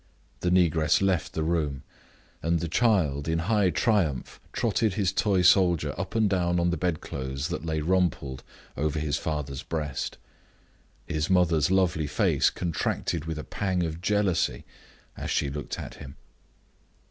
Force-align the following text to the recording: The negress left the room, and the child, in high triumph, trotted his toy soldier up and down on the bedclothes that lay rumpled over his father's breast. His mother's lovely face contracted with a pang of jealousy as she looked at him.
The 0.39 0.49
negress 0.49 0.99
left 0.99 1.33
the 1.33 1.43
room, 1.43 1.83
and 2.41 2.59
the 2.59 2.67
child, 2.67 3.27
in 3.27 3.37
high 3.37 3.69
triumph, 3.69 4.39
trotted 4.51 4.95
his 4.95 5.13
toy 5.13 5.43
soldier 5.43 5.93
up 5.95 6.15
and 6.15 6.27
down 6.27 6.59
on 6.59 6.71
the 6.71 6.75
bedclothes 6.75 7.49
that 7.49 7.67
lay 7.67 7.81
rumpled 7.81 8.41
over 8.75 8.97
his 8.97 9.17
father's 9.17 9.61
breast. 9.61 10.17
His 11.05 11.29
mother's 11.29 11.69
lovely 11.69 12.07
face 12.07 12.49
contracted 12.49 13.25
with 13.25 13.37
a 13.37 13.43
pang 13.43 13.83
of 13.83 14.01
jealousy 14.01 14.65
as 15.15 15.29
she 15.29 15.51
looked 15.51 15.77
at 15.77 15.93
him. 15.93 16.15